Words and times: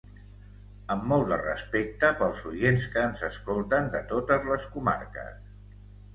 Amb 0.95 1.03
molt 1.11 1.29
de 1.31 1.37
respecte 1.41 2.09
pels 2.21 2.41
oients 2.53 2.87
que 2.95 3.05
ens 3.11 3.23
escolten 3.29 3.93
de 3.99 4.03
totes 4.15 4.51
les 4.55 4.67
comarques. 4.75 5.71